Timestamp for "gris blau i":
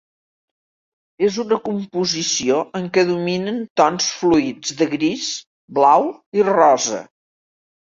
4.97-6.51